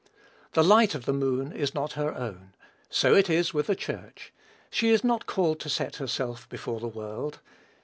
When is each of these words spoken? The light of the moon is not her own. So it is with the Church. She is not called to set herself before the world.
The 0.53 0.63
light 0.63 0.95
of 0.95 1.05
the 1.05 1.13
moon 1.13 1.51
is 1.53 1.75
not 1.75 1.93
her 1.93 2.11
own. 2.15 2.55
So 2.89 3.13
it 3.13 3.29
is 3.29 3.53
with 3.53 3.67
the 3.67 3.75
Church. 3.75 4.33
She 4.71 4.89
is 4.89 5.03
not 5.03 5.27
called 5.27 5.59
to 5.59 5.69
set 5.69 5.97
herself 5.97 6.49
before 6.49 6.79
the 6.79 6.87
world. 6.87 7.39